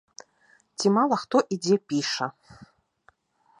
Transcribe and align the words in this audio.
Ці 0.77 0.87
мала 0.95 1.15
хто 1.25 1.37
і 1.55 1.59
дзе 1.67 1.77
піша!! 1.93 2.27